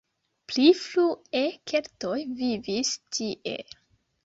[0.51, 1.43] Pli frue
[1.73, 3.57] keltoj vivis tie.